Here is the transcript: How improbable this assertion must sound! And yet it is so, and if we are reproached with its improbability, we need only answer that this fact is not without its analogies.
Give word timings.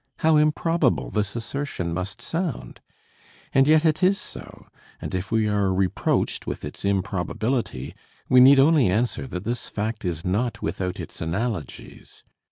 How 0.21 0.35
improbable 0.37 1.11
this 1.11 1.35
assertion 1.35 1.93
must 1.93 2.23
sound! 2.23 2.81
And 3.53 3.67
yet 3.67 3.85
it 3.85 4.01
is 4.01 4.19
so, 4.19 4.65
and 4.99 5.13
if 5.13 5.29
we 5.31 5.47
are 5.47 5.71
reproached 5.71 6.47
with 6.47 6.65
its 6.65 6.83
improbability, 6.83 7.93
we 8.27 8.39
need 8.39 8.57
only 8.57 8.89
answer 8.89 9.27
that 9.27 9.43
this 9.43 9.67
fact 9.69 10.03
is 10.03 10.25
not 10.25 10.59
without 10.59 10.99
its 10.99 11.21
analogies. 11.21 12.23